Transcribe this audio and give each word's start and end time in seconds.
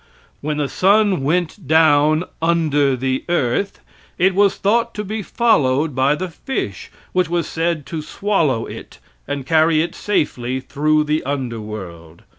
When 0.41 0.57
the 0.57 0.67
sun 0.67 1.21
went 1.23 1.67
down 1.67 2.23
under 2.41 2.95
the 2.95 3.23
earth, 3.29 3.81
it 4.17 4.33
was 4.33 4.55
thought 4.55 4.95
to 4.95 5.03
be 5.03 5.21
followed 5.21 5.93
by 5.93 6.15
the 6.15 6.29
fish, 6.29 6.89
which 7.13 7.29
was 7.29 7.45
said 7.47 7.85
to 7.85 8.01
swallow 8.01 8.65
it, 8.65 8.97
and 9.27 9.45
carry 9.45 9.83
it 9.83 9.93
safely 9.93 10.59
through 10.59 11.03
the 11.03 11.23
under 11.23 11.59
world. 11.61 12.23